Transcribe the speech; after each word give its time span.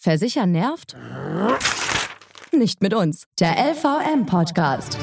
Versichern 0.00 0.52
nervt? 0.52 0.96
Nicht 2.52 2.80
mit 2.82 2.94
uns. 2.94 3.24
Der 3.40 3.56
LVM-Podcast. 3.72 4.96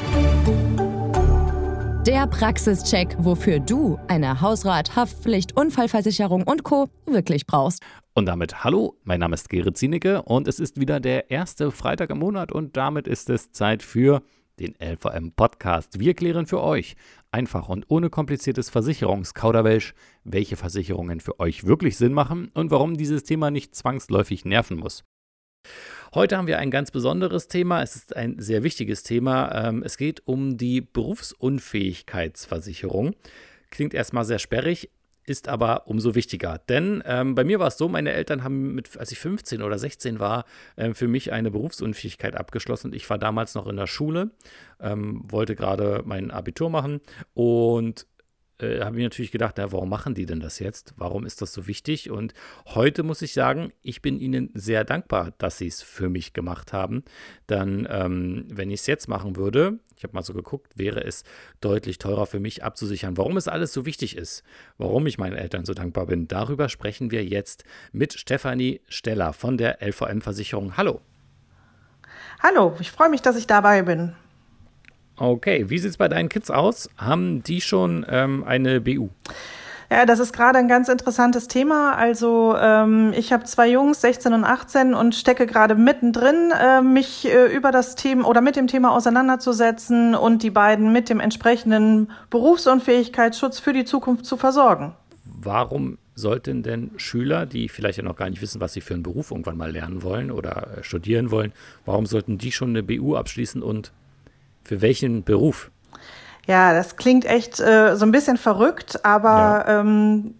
Der 2.06 2.26
Praxischeck, 2.26 3.14
wofür 3.18 3.60
du 3.60 3.98
eine 4.08 4.40
Hausrat, 4.40 4.96
Haftpflicht, 4.96 5.54
Unfallversicherung 5.54 6.44
und 6.44 6.62
Co. 6.62 6.88
wirklich 7.04 7.46
brauchst. 7.46 7.82
Und 8.14 8.24
damit 8.24 8.64
hallo, 8.64 8.96
mein 9.04 9.20
Name 9.20 9.34
ist 9.34 9.50
Gerrit 9.50 9.76
Zienicke 9.76 10.22
und 10.22 10.48
es 10.48 10.58
ist 10.58 10.80
wieder 10.80 10.98
der 10.98 11.30
erste 11.30 11.70
Freitag 11.72 12.08
im 12.08 12.18
Monat 12.18 12.50
und 12.50 12.78
damit 12.78 13.06
ist 13.06 13.28
es 13.28 13.52
Zeit 13.52 13.82
für 13.82 14.22
den 14.58 14.74
LVM 14.80 15.32
Podcast. 15.32 16.00
Wir 16.00 16.14
klären 16.14 16.46
für 16.46 16.62
euch 16.62 16.96
einfach 17.30 17.68
und 17.68 17.84
ohne 17.88 18.08
kompliziertes 18.10 18.70
Versicherungskauderwelsch, 18.70 19.94
welche 20.24 20.56
Versicherungen 20.56 21.20
für 21.20 21.38
euch 21.40 21.64
wirklich 21.64 21.96
Sinn 21.96 22.12
machen 22.12 22.50
und 22.54 22.70
warum 22.70 22.96
dieses 22.96 23.24
Thema 23.24 23.50
nicht 23.50 23.74
zwangsläufig 23.74 24.44
nerven 24.44 24.78
muss. 24.78 25.04
Heute 26.14 26.36
haben 26.36 26.46
wir 26.46 26.58
ein 26.58 26.70
ganz 26.70 26.90
besonderes 26.90 27.48
Thema. 27.48 27.82
Es 27.82 27.96
ist 27.96 28.14
ein 28.16 28.38
sehr 28.38 28.62
wichtiges 28.62 29.02
Thema. 29.02 29.68
Ähm, 29.68 29.82
es 29.82 29.98
geht 29.98 30.26
um 30.26 30.56
die 30.56 30.80
Berufsunfähigkeitsversicherung. 30.80 33.14
Klingt 33.70 33.94
erstmal 33.94 34.24
sehr 34.24 34.38
sperrig, 34.38 34.90
ist 35.26 35.48
aber 35.48 35.88
umso 35.88 36.14
wichtiger. 36.14 36.60
Denn 36.68 37.02
ähm, 37.04 37.34
bei 37.34 37.44
mir 37.44 37.58
war 37.58 37.66
es 37.66 37.76
so, 37.76 37.88
meine 37.88 38.12
Eltern 38.12 38.44
haben, 38.44 38.74
mit, 38.74 38.96
als 38.96 39.12
ich 39.12 39.18
15 39.18 39.62
oder 39.62 39.78
16 39.78 40.20
war, 40.20 40.44
ähm, 40.76 40.94
für 40.94 41.08
mich 41.08 41.32
eine 41.32 41.50
Berufsunfähigkeit 41.50 42.36
abgeschlossen. 42.36 42.92
Ich 42.92 43.10
war 43.10 43.18
damals 43.18 43.54
noch 43.54 43.66
in 43.66 43.76
der 43.76 43.88
Schule, 43.88 44.30
ähm, 44.80 45.22
wollte 45.28 45.56
gerade 45.56 46.02
mein 46.06 46.30
Abitur 46.30 46.70
machen 46.70 47.00
und 47.34 48.06
äh, 48.58 48.80
habe 48.80 48.96
ich 48.96 49.02
natürlich 49.02 49.30
gedacht, 49.30 49.54
na, 49.58 49.72
warum 49.72 49.88
machen 49.88 50.14
die 50.14 50.26
denn 50.26 50.40
das 50.40 50.58
jetzt? 50.58 50.94
Warum 50.96 51.26
ist 51.26 51.42
das 51.42 51.52
so 51.52 51.66
wichtig? 51.66 52.10
Und 52.10 52.34
heute 52.66 53.02
muss 53.02 53.22
ich 53.22 53.32
sagen, 53.32 53.72
ich 53.82 54.02
bin 54.02 54.18
ihnen 54.18 54.50
sehr 54.54 54.84
dankbar, 54.84 55.32
dass 55.38 55.58
sie 55.58 55.66
es 55.66 55.82
für 55.82 56.08
mich 56.08 56.32
gemacht 56.32 56.72
haben. 56.72 57.04
Dann, 57.46 57.86
ähm, 57.90 58.46
wenn 58.50 58.70
ich 58.70 58.80
es 58.80 58.86
jetzt 58.86 59.08
machen 59.08 59.36
würde, 59.36 59.78
ich 59.96 60.04
habe 60.04 60.14
mal 60.14 60.22
so 60.22 60.34
geguckt, 60.34 60.72
wäre 60.76 61.04
es 61.04 61.24
deutlich 61.60 61.98
teurer 61.98 62.26
für 62.26 62.40
mich 62.40 62.64
abzusichern. 62.64 63.16
Warum 63.16 63.36
es 63.36 63.48
alles 63.48 63.72
so 63.72 63.86
wichtig 63.86 64.16
ist, 64.16 64.42
warum 64.78 65.06
ich 65.06 65.18
meinen 65.18 65.36
Eltern 65.36 65.64
so 65.64 65.74
dankbar 65.74 66.06
bin, 66.06 66.28
darüber 66.28 66.68
sprechen 66.68 67.10
wir 67.10 67.24
jetzt 67.24 67.64
mit 67.92 68.14
Stefanie 68.14 68.80
Steller 68.88 69.32
von 69.32 69.56
der 69.56 69.82
LVM-Versicherung. 69.86 70.76
Hallo. 70.76 71.00
Hallo, 72.42 72.76
ich 72.80 72.90
freue 72.90 73.08
mich, 73.08 73.22
dass 73.22 73.36
ich 73.36 73.46
dabei 73.46 73.82
bin. 73.82 74.14
Okay, 75.18 75.68
wie 75.68 75.78
sieht 75.78 75.90
es 75.90 75.96
bei 75.96 76.08
deinen 76.08 76.28
Kids 76.28 76.50
aus? 76.50 76.90
Haben 76.98 77.42
die 77.42 77.60
schon 77.60 78.04
ähm, 78.08 78.44
eine 78.44 78.80
BU? 78.80 79.08
Ja, 79.90 80.04
das 80.04 80.18
ist 80.18 80.32
gerade 80.32 80.58
ein 80.58 80.68
ganz 80.68 80.88
interessantes 80.88 81.46
Thema. 81.46 81.94
Also 81.94 82.56
ähm, 82.60 83.12
ich 83.16 83.32
habe 83.32 83.44
zwei 83.44 83.70
Jungs, 83.70 84.00
16 84.00 84.32
und 84.32 84.44
18, 84.44 84.94
und 84.94 85.14
stecke 85.14 85.46
gerade 85.46 85.76
mittendrin, 85.76 86.52
äh, 86.60 86.82
mich 86.82 87.26
äh, 87.26 87.54
über 87.54 87.70
das 87.70 87.94
Thema 87.94 88.26
oder 88.28 88.40
mit 88.40 88.56
dem 88.56 88.66
Thema 88.66 88.92
auseinanderzusetzen 88.92 90.14
und 90.14 90.42
die 90.42 90.50
beiden 90.50 90.92
mit 90.92 91.08
dem 91.08 91.20
entsprechenden 91.20 92.10
Berufsunfähigkeitsschutz 92.30 93.60
für 93.60 93.72
die 93.72 93.84
Zukunft 93.84 94.26
zu 94.26 94.36
versorgen. 94.36 94.94
Warum 95.24 95.98
sollten 96.16 96.62
denn 96.62 96.90
Schüler, 96.96 97.46
die 97.46 97.68
vielleicht 97.68 97.98
ja 97.98 98.04
noch 98.04 98.16
gar 98.16 98.28
nicht 98.28 98.42
wissen, 98.42 98.60
was 98.60 98.72
sie 98.72 98.80
für 98.80 98.94
einen 98.94 99.02
Beruf 99.04 99.30
irgendwann 99.30 99.56
mal 99.56 99.70
lernen 99.70 100.02
wollen 100.02 100.32
oder 100.32 100.78
äh, 100.78 100.82
studieren 100.82 101.30
wollen, 101.30 101.52
warum 101.84 102.06
sollten 102.06 102.38
die 102.38 102.50
schon 102.50 102.70
eine 102.70 102.82
BU 102.82 103.14
abschließen 103.14 103.62
und 103.62 103.92
für 104.66 104.82
welchen 104.82 105.24
Beruf? 105.24 105.70
Ja, 106.46 106.72
das 106.72 106.96
klingt 106.96 107.24
echt 107.24 107.60
äh, 107.60 107.96
so 107.96 108.04
ein 108.04 108.12
bisschen 108.12 108.36
verrückt, 108.36 109.04
aber 109.04 109.64
ja. 109.66 109.80
ähm, 109.80 110.34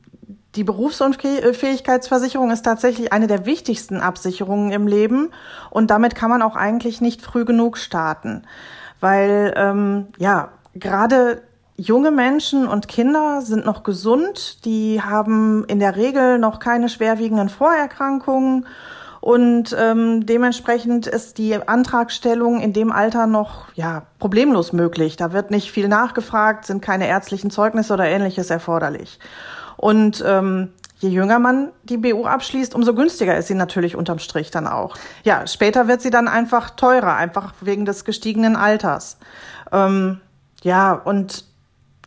die 0.54 0.64
Berufsunfähigkeitsversicherung 0.64 2.50
ist 2.50 2.62
tatsächlich 2.62 3.12
eine 3.12 3.26
der 3.26 3.44
wichtigsten 3.44 4.00
Absicherungen 4.00 4.72
im 4.72 4.86
Leben 4.86 5.30
und 5.70 5.90
damit 5.90 6.14
kann 6.14 6.30
man 6.30 6.42
auch 6.42 6.56
eigentlich 6.56 7.00
nicht 7.00 7.22
früh 7.22 7.44
genug 7.44 7.76
starten, 7.76 8.42
weil 9.00 9.52
ähm, 9.56 10.06
ja 10.18 10.50
gerade 10.74 11.42
junge 11.76 12.10
Menschen 12.10 12.66
und 12.66 12.88
Kinder 12.88 13.42
sind 13.42 13.66
noch 13.66 13.82
gesund, 13.82 14.64
die 14.64 15.02
haben 15.02 15.64
in 15.66 15.78
der 15.78 15.96
Regel 15.96 16.38
noch 16.38 16.58
keine 16.58 16.88
schwerwiegenden 16.88 17.50
Vorerkrankungen 17.50 18.66
und 19.26 19.74
ähm, 19.76 20.24
dementsprechend 20.24 21.08
ist 21.08 21.38
die 21.38 21.56
Antragstellung 21.56 22.60
in 22.60 22.72
dem 22.72 22.92
Alter 22.92 23.26
noch 23.26 23.66
ja, 23.74 24.04
problemlos 24.20 24.72
möglich. 24.72 25.16
Da 25.16 25.32
wird 25.32 25.50
nicht 25.50 25.72
viel 25.72 25.88
nachgefragt, 25.88 26.64
sind 26.64 26.80
keine 26.80 27.08
ärztlichen 27.08 27.50
Zeugnisse 27.50 27.92
oder 27.92 28.06
ähnliches 28.06 28.50
erforderlich. 28.50 29.18
Und 29.76 30.22
ähm, 30.24 30.68
je 31.00 31.08
jünger 31.08 31.40
man 31.40 31.72
die 31.82 31.96
BU 31.96 32.24
abschließt, 32.24 32.72
umso 32.72 32.94
günstiger 32.94 33.36
ist 33.36 33.48
sie 33.48 33.56
natürlich 33.56 33.96
unterm 33.96 34.20
Strich 34.20 34.52
dann 34.52 34.68
auch. 34.68 34.96
Ja, 35.24 35.44
später 35.48 35.88
wird 35.88 36.02
sie 36.02 36.10
dann 36.10 36.28
einfach 36.28 36.70
teurer, 36.70 37.16
einfach 37.16 37.52
wegen 37.60 37.84
des 37.84 38.04
gestiegenen 38.04 38.54
Alters. 38.54 39.18
Ähm, 39.72 40.20
ja, 40.62 40.92
und 40.92 41.44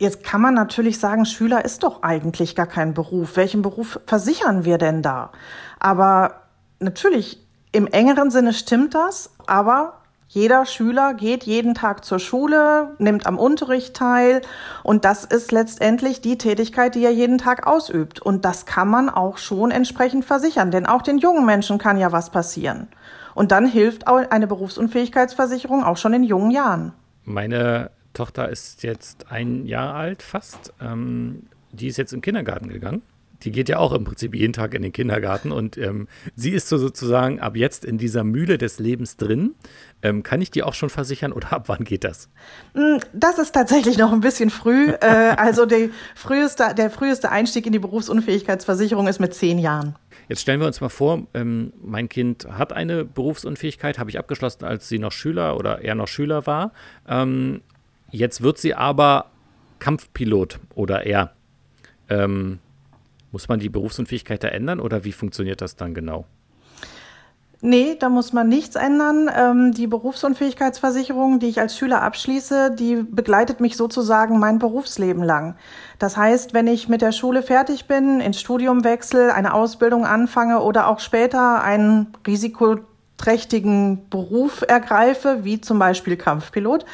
Jetzt 0.00 0.24
kann 0.24 0.40
man 0.40 0.54
natürlich 0.54 0.98
sagen, 0.98 1.26
Schüler 1.26 1.62
ist 1.62 1.82
doch 1.82 2.02
eigentlich 2.02 2.56
gar 2.56 2.66
kein 2.66 2.94
Beruf. 2.94 3.36
Welchen 3.36 3.60
Beruf 3.60 4.00
versichern 4.06 4.64
wir 4.64 4.78
denn 4.78 5.02
da? 5.02 5.30
Aber 5.78 6.39
natürlich, 6.80 7.38
im 7.72 7.86
engeren 7.86 8.30
Sinne 8.30 8.52
stimmt 8.52 8.94
das, 8.94 9.30
aber 9.46 10.00
jeder 10.28 10.64
Schüler 10.64 11.14
geht 11.14 11.42
jeden 11.42 11.74
Tag 11.74 12.04
zur 12.04 12.20
Schule, 12.20 12.94
nimmt 12.98 13.26
am 13.26 13.36
Unterricht 13.36 13.94
teil 13.96 14.42
und 14.84 15.04
das 15.04 15.24
ist 15.24 15.50
letztendlich 15.50 16.20
die 16.20 16.38
Tätigkeit, 16.38 16.94
die 16.94 17.04
er 17.04 17.12
jeden 17.12 17.38
Tag 17.38 17.66
ausübt. 17.66 18.20
Und 18.20 18.44
das 18.44 18.64
kann 18.64 18.88
man 18.88 19.08
auch 19.10 19.38
schon 19.38 19.72
entsprechend 19.72 20.24
versichern, 20.24 20.70
denn 20.70 20.86
auch 20.86 21.02
den 21.02 21.18
jungen 21.18 21.46
Menschen 21.46 21.78
kann 21.78 21.98
ja 21.98 22.12
was 22.12 22.30
passieren. 22.30 22.88
Und 23.34 23.50
dann 23.50 23.66
hilft 23.66 24.06
eine 24.06 24.46
Berufsunfähigkeitsversicherung 24.46 25.82
auch 25.82 25.96
schon 25.96 26.12
in 26.12 26.22
jungen 26.22 26.52
Jahren. 26.52 26.92
Meine 27.24 27.90
Tochter 28.12 28.48
ist 28.48 28.84
jetzt 28.84 29.32
ein 29.32 29.66
Jahr 29.66 29.94
alt 29.94 30.22
fast. 30.22 30.72
Ähm, 30.80 31.46
die 31.72 31.88
ist 31.88 31.96
jetzt 31.96 32.12
im 32.12 32.20
Kindergarten 32.20 32.68
gegangen 32.68 33.02
die 33.42 33.52
geht 33.52 33.68
ja 33.68 33.78
auch 33.78 33.92
im 33.92 34.04
Prinzip 34.04 34.34
jeden 34.34 34.52
Tag 34.52 34.74
in 34.74 34.82
den 34.82 34.92
Kindergarten 34.92 35.52
und 35.52 35.78
ähm, 35.78 36.08
sie 36.36 36.50
ist 36.50 36.68
so 36.68 36.78
sozusagen 36.78 37.40
ab 37.40 37.56
jetzt 37.56 37.84
in 37.84 37.98
dieser 37.98 38.24
Mühle 38.24 38.58
des 38.58 38.78
Lebens 38.78 39.16
drin. 39.16 39.54
Ähm, 40.02 40.22
kann 40.22 40.40
ich 40.40 40.50
die 40.50 40.62
auch 40.62 40.74
schon 40.74 40.90
versichern 40.90 41.32
oder 41.32 41.52
ab 41.52 41.68
wann 41.68 41.84
geht 41.84 42.04
das? 42.04 42.28
Mm, 42.74 42.98
das 43.12 43.38
ist 43.38 43.52
tatsächlich 43.52 43.98
noch 43.98 44.12
ein 44.12 44.20
bisschen 44.20 44.50
früh. 44.50 44.90
äh, 45.00 45.34
also 45.36 45.66
früheste, 46.14 46.74
der 46.76 46.90
früheste 46.90 47.30
Einstieg 47.30 47.66
in 47.66 47.72
die 47.72 47.78
Berufsunfähigkeitsversicherung 47.78 49.06
ist 49.08 49.20
mit 49.20 49.34
zehn 49.34 49.58
Jahren. 49.58 49.96
Jetzt 50.28 50.42
stellen 50.42 50.60
wir 50.60 50.66
uns 50.66 50.80
mal 50.80 50.88
vor, 50.88 51.26
ähm, 51.34 51.72
mein 51.82 52.08
Kind 52.08 52.46
hat 52.50 52.72
eine 52.72 53.04
Berufsunfähigkeit, 53.04 53.98
habe 53.98 54.10
ich 54.10 54.18
abgeschlossen, 54.18 54.64
als 54.64 54.88
sie 54.88 54.98
noch 54.98 55.12
Schüler 55.12 55.56
oder 55.56 55.82
er 55.82 55.94
noch 55.94 56.08
Schüler 56.08 56.46
war. 56.46 56.72
Ähm, 57.08 57.62
jetzt 58.10 58.40
wird 58.42 58.58
sie 58.58 58.74
aber 58.74 59.30
Kampfpilot 59.80 60.60
oder 60.74 61.04
er. 61.04 61.32
Ähm, 62.08 62.60
muss 63.32 63.48
man 63.48 63.60
die 63.60 63.68
Berufsunfähigkeit 63.68 64.42
da 64.42 64.48
ändern 64.48 64.80
oder 64.80 65.04
wie 65.04 65.12
funktioniert 65.12 65.60
das 65.60 65.76
dann 65.76 65.94
genau? 65.94 66.26
Nee, 67.62 67.96
da 67.98 68.08
muss 68.08 68.32
man 68.32 68.48
nichts 68.48 68.74
ändern. 68.74 69.30
Ähm, 69.36 69.72
die 69.72 69.86
Berufsunfähigkeitsversicherung, 69.86 71.40
die 71.40 71.48
ich 71.48 71.60
als 71.60 71.76
Schüler 71.76 72.00
abschließe, 72.00 72.74
die 72.74 73.02
begleitet 73.02 73.60
mich 73.60 73.76
sozusagen 73.76 74.38
mein 74.38 74.58
Berufsleben 74.58 75.22
lang. 75.22 75.56
Das 75.98 76.16
heißt, 76.16 76.54
wenn 76.54 76.66
ich 76.66 76.88
mit 76.88 77.02
der 77.02 77.12
Schule 77.12 77.42
fertig 77.42 77.86
bin, 77.86 78.20
ins 78.20 78.40
Studium 78.40 78.82
wechsle, 78.82 79.34
eine 79.34 79.52
Ausbildung 79.52 80.06
anfange 80.06 80.60
oder 80.60 80.88
auch 80.88 81.00
später 81.00 81.62
einen 81.62 82.06
risikoträchtigen 82.26 84.08
Beruf 84.08 84.64
ergreife, 84.66 85.40
wie 85.42 85.60
zum 85.60 85.78
Beispiel 85.78 86.16
Kampfpilot, 86.16 86.86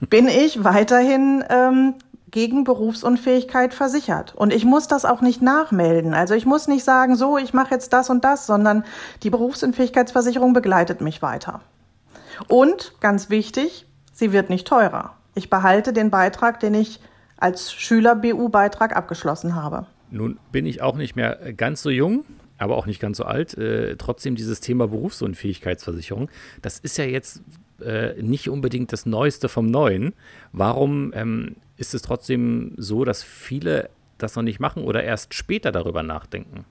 bin 0.00 0.26
ich 0.26 0.64
weiterhin 0.64 1.44
ähm, 1.48 1.94
gegen 2.30 2.64
Berufsunfähigkeit 2.64 3.74
versichert. 3.74 4.34
Und 4.34 4.52
ich 4.52 4.64
muss 4.64 4.88
das 4.88 5.04
auch 5.04 5.20
nicht 5.20 5.42
nachmelden. 5.42 6.14
Also 6.14 6.34
ich 6.34 6.46
muss 6.46 6.68
nicht 6.68 6.84
sagen, 6.84 7.16
so, 7.16 7.38
ich 7.38 7.52
mache 7.54 7.74
jetzt 7.74 7.92
das 7.92 8.10
und 8.10 8.24
das, 8.24 8.46
sondern 8.46 8.84
die 9.22 9.30
Berufsunfähigkeitsversicherung 9.30 10.52
begleitet 10.52 11.00
mich 11.00 11.22
weiter. 11.22 11.60
Und 12.48 12.94
ganz 13.00 13.30
wichtig, 13.30 13.86
sie 14.12 14.32
wird 14.32 14.50
nicht 14.50 14.66
teurer. 14.66 15.14
Ich 15.34 15.50
behalte 15.50 15.92
den 15.92 16.10
Beitrag, 16.10 16.60
den 16.60 16.74
ich 16.74 17.00
als 17.36 17.72
Schüler-BU-Beitrag 17.72 18.96
abgeschlossen 18.96 19.54
habe. 19.54 19.86
Nun 20.10 20.38
bin 20.52 20.66
ich 20.66 20.82
auch 20.82 20.96
nicht 20.96 21.16
mehr 21.16 21.52
ganz 21.56 21.82
so 21.82 21.90
jung, 21.90 22.24
aber 22.58 22.76
auch 22.76 22.86
nicht 22.86 23.00
ganz 23.00 23.16
so 23.16 23.24
alt. 23.24 23.56
Äh, 23.56 23.96
trotzdem 23.96 24.36
dieses 24.36 24.60
Thema 24.60 24.88
Berufsunfähigkeitsversicherung, 24.88 26.28
das 26.62 26.78
ist 26.78 26.98
ja 26.98 27.04
jetzt 27.04 27.42
äh, 27.82 28.20
nicht 28.22 28.48
unbedingt 28.48 28.92
das 28.92 29.06
Neueste 29.06 29.48
vom 29.48 29.66
Neuen. 29.66 30.14
Warum 30.52 31.12
ähm, 31.14 31.56
ist 31.76 31.94
es 31.94 32.02
trotzdem 32.02 32.74
so, 32.76 33.04
dass 33.04 33.22
viele 33.22 33.90
das 34.18 34.36
noch 34.36 34.42
nicht 34.42 34.60
machen 34.60 34.84
oder 34.84 35.02
erst 35.02 35.34
später 35.34 35.72
darüber 35.72 36.02
nachdenken? 36.02 36.64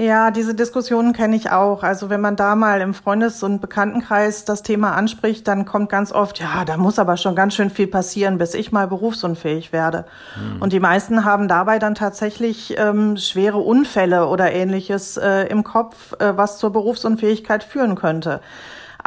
Ja, 0.00 0.30
diese 0.30 0.54
Diskussionen 0.54 1.12
kenne 1.12 1.34
ich 1.34 1.50
auch. 1.50 1.82
Also 1.82 2.08
wenn 2.08 2.20
man 2.20 2.36
da 2.36 2.54
mal 2.54 2.80
im 2.80 2.94
Freundes- 2.94 3.42
und 3.42 3.60
Bekanntenkreis 3.60 4.44
das 4.44 4.62
Thema 4.62 4.92
anspricht, 4.92 5.48
dann 5.48 5.64
kommt 5.64 5.88
ganz 5.88 6.12
oft, 6.12 6.38
ja, 6.38 6.64
da 6.64 6.76
muss 6.76 7.00
aber 7.00 7.16
schon 7.16 7.34
ganz 7.34 7.54
schön 7.54 7.68
viel 7.68 7.88
passieren, 7.88 8.38
bis 8.38 8.54
ich 8.54 8.70
mal 8.70 8.86
berufsunfähig 8.86 9.72
werde. 9.72 10.04
Mhm. 10.36 10.62
Und 10.62 10.72
die 10.72 10.78
meisten 10.78 11.24
haben 11.24 11.48
dabei 11.48 11.80
dann 11.80 11.96
tatsächlich 11.96 12.76
ähm, 12.78 13.16
schwere 13.16 13.58
Unfälle 13.58 14.28
oder 14.28 14.52
ähnliches 14.52 15.16
äh, 15.16 15.46
im 15.48 15.64
Kopf, 15.64 16.12
äh, 16.20 16.36
was 16.36 16.58
zur 16.58 16.70
Berufsunfähigkeit 16.70 17.64
führen 17.64 17.96
könnte. 17.96 18.40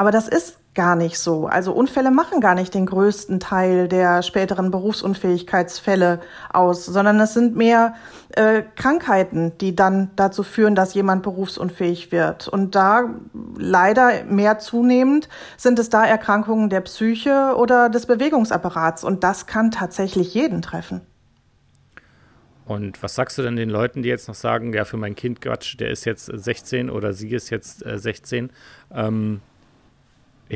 Aber 0.02 0.10
das 0.10 0.28
ist 0.28 0.58
gar 0.74 0.96
nicht 0.96 1.20
so. 1.20 1.46
Also 1.46 1.74
Unfälle 1.74 2.10
machen 2.10 2.42
gar 2.42 2.56
nicht 2.56 2.74
den 2.74 2.88
größten 2.88 3.40
Teil 3.40 3.88
der 3.88 4.24
späteren 4.24 4.72
Berufsunfähigkeitsfälle 4.72 6.22
aus, 6.52 6.88
sondern 6.88 7.20
es 7.20 7.36
sind 7.36 7.56
mehr 7.56 7.94
äh, 8.32 8.64
Krankheiten, 8.76 9.56
die 9.60 9.76
dann 9.76 10.10
dazu 10.16 10.42
führen, 10.42 10.74
dass 10.74 10.96
jemand 10.96 11.22
berufsunfähig 11.22 12.12
wird. 12.12 12.48
Und 12.48 12.74
da 12.74 13.12
leider 13.60 14.24
mehr 14.24 14.58
zunehmend 14.58 15.30
sind 15.56 15.78
es 15.78 15.90
da 15.90 16.04
Erkrankungen 16.04 16.72
der 16.72 16.82
Psyche 16.82 17.54
oder 17.56 17.88
des 17.88 18.08
Bewegungsapparats. 18.08 19.04
Und 19.04 19.24
das 19.24 19.46
kann 19.46 19.70
tatsächlich 19.70 20.34
jeden 20.34 20.64
treffen. 20.64 21.02
Und 22.66 23.04
was 23.04 23.14
sagst 23.14 23.38
du 23.38 23.44
denn 23.44 23.56
den 23.56 23.70
Leuten, 23.70 24.02
die 24.02 24.10
jetzt 24.10 24.28
noch 24.28 24.36
sagen, 24.36 24.74
ja, 24.74 24.84
für 24.84 24.98
mein 24.98 25.16
Kind, 25.16 25.42
Quatsch, 25.42 25.80
der 25.80 25.92
ist 25.92 26.06
jetzt 26.06 26.26
16 26.26 26.90
oder 26.90 27.14
sie 27.14 27.30
ist 27.30 27.52
jetzt 27.52 27.86
äh, 27.86 28.00
16, 28.00 28.50
ähm, 28.96 29.42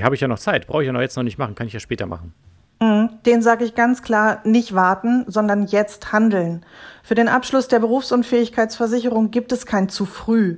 habe 0.03 0.15
ich 0.15 0.21
ja 0.21 0.27
noch 0.27 0.39
Zeit, 0.39 0.67
brauche 0.67 0.83
ich 0.83 0.87
ja 0.87 0.93
noch 0.93 1.01
jetzt 1.01 1.15
noch 1.15 1.23
nicht 1.23 1.37
machen, 1.37 1.55
kann 1.55 1.67
ich 1.67 1.73
ja 1.73 1.79
später 1.79 2.05
machen. 2.05 2.33
Mhm. 2.81 3.09
Den 3.25 3.41
sage 3.41 3.65
ich 3.65 3.75
ganz 3.75 4.01
klar, 4.01 4.41
nicht 4.43 4.75
warten, 4.75 5.25
sondern 5.27 5.65
jetzt 5.65 6.11
handeln. 6.11 6.65
Für 7.03 7.15
den 7.15 7.27
Abschluss 7.27 7.67
der 7.67 7.79
Berufsunfähigkeitsversicherung 7.79 9.31
gibt 9.31 9.51
es 9.51 9.65
kein 9.65 9.89
zu 9.89 10.05
früh. 10.05 10.57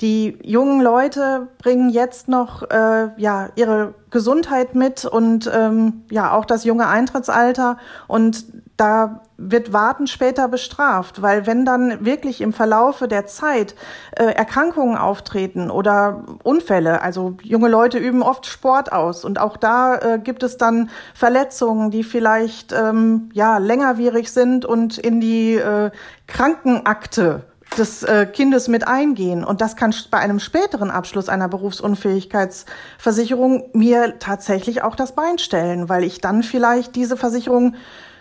Die 0.00 0.38
jungen 0.42 0.80
Leute 0.80 1.48
bringen 1.58 1.88
jetzt 1.90 2.28
noch 2.28 2.68
äh, 2.70 3.10
ja 3.16 3.50
ihre 3.54 3.94
Gesundheit 4.10 4.74
mit 4.74 5.04
und 5.04 5.50
ähm, 5.54 6.02
ja 6.10 6.32
auch 6.32 6.44
das 6.44 6.64
junge 6.64 6.88
Eintrittsalter. 6.88 7.78
Und 8.08 8.44
da 8.76 9.20
wird 9.36 9.72
Warten 9.72 10.06
später 10.06 10.48
bestraft, 10.48 11.22
weil 11.22 11.46
wenn 11.46 11.64
dann 11.64 12.04
wirklich 12.04 12.40
im 12.40 12.52
Verlaufe 12.52 13.06
der 13.06 13.26
Zeit 13.26 13.74
äh, 14.16 14.24
Erkrankungen 14.24 14.96
auftreten 14.96 15.70
oder 15.70 16.24
Unfälle, 16.42 17.02
also 17.02 17.36
junge 17.42 17.68
Leute 17.68 17.98
üben 17.98 18.22
oft 18.22 18.46
Sport 18.46 18.92
aus 18.92 19.24
und 19.24 19.40
auch 19.40 19.56
da 19.56 19.96
äh, 19.96 20.18
gibt 20.18 20.42
es 20.42 20.56
dann 20.56 20.90
Verletzungen, 21.14 21.90
die 21.90 22.02
vielleicht 22.02 22.72
ähm, 22.72 23.30
ja 23.34 23.58
längerwierig 23.58 24.32
sind 24.32 24.64
und 24.64 24.98
in 24.98 25.20
die 25.20 25.54
äh, 25.54 25.90
Krankenakte 26.26 27.44
des 27.78 28.02
äh, 28.02 28.26
Kindes 28.26 28.68
mit 28.68 28.86
eingehen. 28.86 29.44
Und 29.44 29.60
das 29.60 29.76
kann 29.76 29.94
bei 30.10 30.18
einem 30.18 30.40
späteren 30.40 30.90
Abschluss 30.90 31.28
einer 31.28 31.48
Berufsunfähigkeitsversicherung 31.48 33.70
mir 33.72 34.18
tatsächlich 34.18 34.82
auch 34.82 34.96
das 34.96 35.14
Bein 35.14 35.38
stellen, 35.38 35.88
weil 35.88 36.04
ich 36.04 36.20
dann 36.20 36.42
vielleicht 36.42 36.96
diese 36.96 37.16
Versicherung 37.16 37.76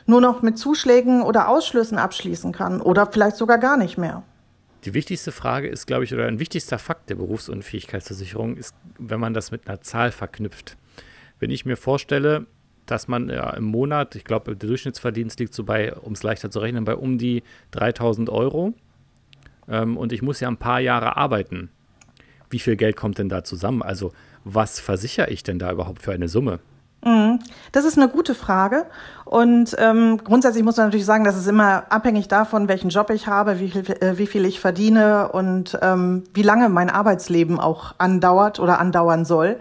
nur 0.05 0.21
noch 0.21 0.41
mit 0.41 0.57
Zuschlägen 0.57 1.21
oder 1.21 1.49
Ausschlüssen 1.49 1.97
abschließen 1.97 2.51
kann 2.51 2.81
oder 2.81 3.07
vielleicht 3.11 3.37
sogar 3.37 3.57
gar 3.57 3.77
nicht 3.77 3.97
mehr. 3.97 4.23
Die 4.85 4.93
wichtigste 4.95 5.31
Frage 5.31 5.67
ist, 5.67 5.85
glaube 5.85 6.03
ich, 6.03 6.13
oder 6.13 6.25
ein 6.25 6.39
wichtigster 6.39 6.79
Fakt 6.79 7.09
der 7.09 7.15
Berufsunfähigkeitsversicherung 7.15 8.57
ist, 8.57 8.75
wenn 8.97 9.19
man 9.19 9.33
das 9.33 9.51
mit 9.51 9.67
einer 9.67 9.81
Zahl 9.81 10.11
verknüpft. 10.11 10.75
Wenn 11.39 11.51
ich 11.51 11.65
mir 11.65 11.77
vorstelle, 11.77 12.47
dass 12.87 13.07
man 13.07 13.29
ja, 13.29 13.51
im 13.51 13.65
Monat, 13.65 14.15
ich 14.15 14.25
glaube, 14.25 14.55
der 14.55 14.67
Durchschnittsverdienst 14.67 15.39
liegt 15.39 15.53
so 15.53 15.63
bei, 15.63 15.93
um 15.93 16.13
es 16.13 16.23
leichter 16.23 16.49
zu 16.49 16.59
rechnen, 16.59 16.83
bei 16.83 16.95
um 16.95 17.19
die 17.19 17.43
3000 17.71 18.29
Euro 18.29 18.73
ähm, 19.71 19.97
und 19.97 20.11
ich 20.11 20.21
muss 20.21 20.39
ja 20.39 20.47
ein 20.47 20.57
paar 20.57 20.79
Jahre 20.79 21.17
arbeiten. 21.17 21.69
Wie 22.49 22.59
viel 22.59 22.75
Geld 22.75 22.97
kommt 22.97 23.17
denn 23.17 23.29
da 23.29 23.43
zusammen? 23.43 23.81
Also, 23.81 24.11
was 24.43 24.79
versichere 24.79 25.29
ich 25.29 25.43
denn 25.43 25.57
da 25.57 25.71
überhaupt 25.71 26.01
für 26.01 26.11
eine 26.11 26.27
Summe? 26.27 26.59
Mhm. 27.03 27.39
Das 27.71 27.85
ist 27.85 27.97
eine 27.97 28.09
gute 28.09 28.35
Frage. 28.35 28.85
Und 29.25 29.75
ähm, 29.79 30.19
grundsätzlich 30.23 30.63
muss 30.63 30.77
man 30.77 30.87
natürlich 30.87 31.05
sagen, 31.05 31.23
dass 31.23 31.35
es 31.35 31.47
immer 31.47 31.85
abhängig 31.89 32.27
davon, 32.27 32.67
welchen 32.67 32.89
Job 32.89 33.09
ich 33.09 33.27
habe, 33.27 33.59
wie 33.59 33.71
viel, 33.71 33.89
äh, 34.01 34.17
wie 34.17 34.27
viel 34.27 34.45
ich 34.45 34.59
verdiene 34.59 35.29
und 35.31 35.79
ähm, 35.81 36.23
wie 36.33 36.43
lange 36.43 36.69
mein 36.69 36.89
Arbeitsleben 36.89 37.59
auch 37.59 37.95
andauert 37.97 38.59
oder 38.59 38.79
andauern 38.79 39.25
soll. 39.25 39.57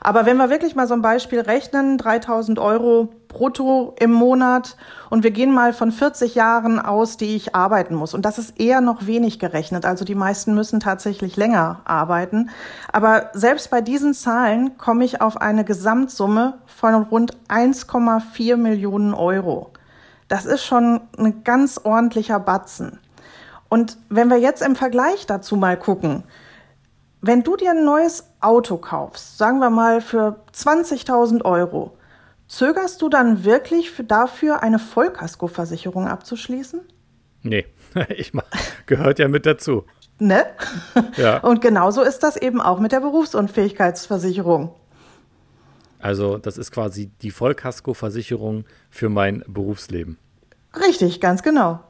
Aber 0.00 0.24
wenn 0.24 0.36
wir 0.36 0.48
wirklich 0.48 0.76
mal 0.76 0.86
so 0.86 0.94
ein 0.94 1.02
Beispiel 1.02 1.40
rechnen, 1.40 1.98
3000 1.98 2.58
Euro 2.58 3.08
brutto 3.28 3.94
im 4.00 4.12
Monat 4.12 4.76
und 5.10 5.22
wir 5.22 5.30
gehen 5.30 5.52
mal 5.52 5.72
von 5.72 5.92
40 5.92 6.34
Jahren 6.34 6.80
aus, 6.80 7.16
die 7.16 7.36
ich 7.36 7.54
arbeiten 7.54 7.94
muss. 7.94 8.14
Und 8.14 8.22
das 8.24 8.38
ist 8.38 8.58
eher 8.58 8.80
noch 8.80 9.06
wenig 9.06 9.38
gerechnet. 9.38 9.84
Also 9.84 10.04
die 10.04 10.14
meisten 10.14 10.54
müssen 10.54 10.80
tatsächlich 10.80 11.36
länger 11.36 11.80
arbeiten. 11.84 12.50
Aber 12.92 13.30
selbst 13.34 13.70
bei 13.70 13.80
diesen 13.80 14.14
Zahlen 14.14 14.76
komme 14.78 15.04
ich 15.04 15.20
auf 15.20 15.40
eine 15.40 15.64
Gesamtsumme 15.64 16.58
von 16.66 16.94
rund 16.94 17.36
1,4 17.48 18.56
Millionen 18.56 19.14
Euro. 19.14 19.70
Das 20.28 20.46
ist 20.46 20.64
schon 20.64 21.00
ein 21.18 21.44
ganz 21.44 21.80
ordentlicher 21.84 22.40
Batzen. 22.40 22.98
Und 23.68 23.98
wenn 24.08 24.30
wir 24.30 24.38
jetzt 24.38 24.62
im 24.62 24.76
Vergleich 24.76 25.26
dazu 25.26 25.56
mal 25.56 25.76
gucken, 25.76 26.24
wenn 27.20 27.42
du 27.42 27.56
dir 27.56 27.72
ein 27.72 27.84
neues 27.84 28.24
Auto 28.40 28.76
kaufst, 28.76 29.38
sagen 29.38 29.58
wir 29.58 29.70
mal 29.70 30.00
für 30.00 30.36
20.000 30.54 31.44
Euro, 31.44 31.97
zögerst 32.48 33.00
du 33.02 33.08
dann 33.08 33.44
wirklich 33.44 33.90
für, 33.90 34.04
dafür 34.04 34.62
eine 34.62 34.78
Vollkaskoversicherung 34.78 36.08
abzuschließen? 36.08 36.80
Nee, 37.42 37.66
ich 38.08 38.34
mach, 38.34 38.44
gehört 38.86 39.18
ja 39.18 39.28
mit 39.28 39.46
dazu. 39.46 39.84
Ne? 40.18 40.44
Ja. 41.16 41.38
Und 41.38 41.60
genauso 41.60 42.02
ist 42.02 42.20
das 42.20 42.36
eben 42.36 42.60
auch 42.60 42.80
mit 42.80 42.92
der 42.92 43.00
Berufsunfähigkeitsversicherung. 43.00 44.74
Also, 46.00 46.38
das 46.38 46.58
ist 46.58 46.70
quasi 46.70 47.10
die 47.22 47.30
Vollkaskoversicherung 47.30 48.64
für 48.90 49.08
mein 49.08 49.42
Berufsleben. 49.48 50.16
Richtig, 50.74 51.20
ganz 51.20 51.42
genau. 51.42 51.80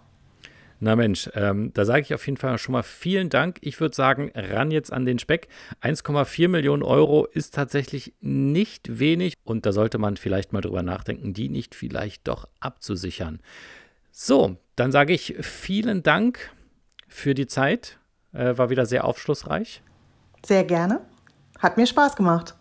Na 0.80 0.94
Mensch, 0.94 1.28
ähm, 1.34 1.72
da 1.74 1.84
sage 1.84 2.02
ich 2.02 2.14
auf 2.14 2.24
jeden 2.26 2.36
Fall 2.36 2.56
schon 2.58 2.72
mal 2.72 2.84
vielen 2.84 3.30
Dank. 3.30 3.58
Ich 3.62 3.80
würde 3.80 3.96
sagen, 3.96 4.30
ran 4.34 4.70
jetzt 4.70 4.92
an 4.92 5.04
den 5.04 5.18
Speck. 5.18 5.48
1,4 5.82 6.48
Millionen 6.48 6.84
Euro 6.84 7.26
ist 7.26 7.54
tatsächlich 7.54 8.14
nicht 8.20 8.98
wenig 9.00 9.34
und 9.42 9.66
da 9.66 9.72
sollte 9.72 9.98
man 9.98 10.16
vielleicht 10.16 10.52
mal 10.52 10.60
drüber 10.60 10.82
nachdenken, 10.82 11.34
die 11.34 11.48
nicht 11.48 11.74
vielleicht 11.74 12.28
doch 12.28 12.48
abzusichern. 12.60 13.40
So, 14.12 14.56
dann 14.76 14.92
sage 14.92 15.12
ich 15.12 15.36
vielen 15.40 16.02
Dank 16.02 16.52
für 17.08 17.34
die 17.34 17.46
Zeit. 17.46 17.98
Äh, 18.32 18.56
war 18.56 18.70
wieder 18.70 18.86
sehr 18.86 19.04
aufschlussreich. 19.04 19.82
Sehr 20.44 20.62
gerne. 20.62 21.00
Hat 21.58 21.76
mir 21.76 21.86
Spaß 21.86 22.14
gemacht. 22.14 22.54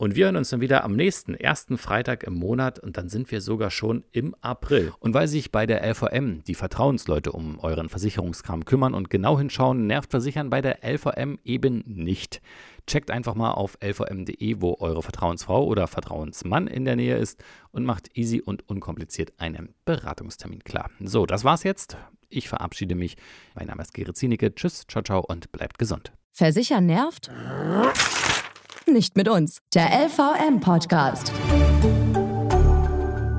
Und 0.00 0.16
wir 0.16 0.24
hören 0.24 0.36
uns 0.36 0.48
dann 0.48 0.62
wieder 0.62 0.82
am 0.82 0.96
nächsten 0.96 1.34
ersten 1.34 1.76
Freitag 1.76 2.22
im 2.22 2.32
Monat 2.32 2.78
und 2.78 2.96
dann 2.96 3.10
sind 3.10 3.30
wir 3.30 3.42
sogar 3.42 3.70
schon 3.70 4.02
im 4.12 4.34
April. 4.40 4.94
Und 4.98 5.12
weil 5.12 5.28
sich 5.28 5.52
bei 5.52 5.66
der 5.66 5.86
LVM 5.86 6.42
die 6.44 6.54
Vertrauensleute 6.54 7.32
um 7.32 7.58
euren 7.58 7.90
Versicherungskram 7.90 8.64
kümmern 8.64 8.94
und 8.94 9.10
genau 9.10 9.38
hinschauen, 9.38 9.86
nervt 9.86 10.10
Versichern 10.10 10.48
bei 10.48 10.62
der 10.62 10.78
LVM 10.90 11.38
eben 11.44 11.84
nicht. 11.84 12.40
Checkt 12.86 13.10
einfach 13.10 13.34
mal 13.34 13.50
auf 13.50 13.76
lvm.de, 13.82 14.62
wo 14.62 14.78
eure 14.80 15.02
Vertrauensfrau 15.02 15.66
oder 15.66 15.86
Vertrauensmann 15.86 16.66
in 16.66 16.86
der 16.86 16.96
Nähe 16.96 17.18
ist 17.18 17.44
und 17.70 17.84
macht 17.84 18.16
easy 18.16 18.40
und 18.40 18.66
unkompliziert 18.70 19.34
einen 19.36 19.74
Beratungstermin 19.84 20.64
klar. 20.64 20.88
So, 21.00 21.26
das 21.26 21.44
war's 21.44 21.62
jetzt. 21.62 21.98
Ich 22.30 22.48
verabschiede 22.48 22.94
mich. 22.94 23.18
Mein 23.54 23.66
Name 23.66 23.82
ist 23.82 23.92
Gerrit 23.92 24.16
Zienicke. 24.16 24.54
Tschüss, 24.54 24.86
ciao, 24.88 25.02
ciao 25.02 25.20
und 25.20 25.52
bleibt 25.52 25.78
gesund. 25.78 26.10
Versichern 26.32 26.86
nervt? 26.86 27.30
Nicht 28.86 29.16
mit 29.16 29.28
uns. 29.28 29.58
Der 29.74 29.86
LVM-Podcast. 30.06 31.32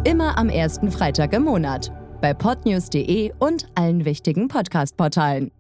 Immer 0.03 0.38
am 0.38 0.50
ersten 0.50 0.91
Freitag 0.91 1.33
im 1.33 1.43
Monat. 1.43 1.91
Bei 2.21 2.33
podnews.de 2.33 3.31
und 3.39 3.67
allen 3.75 4.05
wichtigen 4.05 4.48
Podcast-Portalen. 4.48 5.51